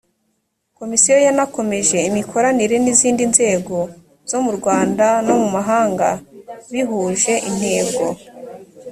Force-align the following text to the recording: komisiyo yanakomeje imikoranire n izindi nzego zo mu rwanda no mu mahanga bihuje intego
komisiyo 0.77 1.17
yanakomeje 1.25 1.97
imikoranire 2.09 2.75
n 2.83 2.87
izindi 2.93 3.23
nzego 3.33 3.77
zo 4.29 4.39
mu 4.45 4.51
rwanda 4.57 5.05
no 5.25 5.33
mu 5.41 5.47
mahanga 5.55 6.09
bihuje 6.71 7.33
intego 7.49 8.05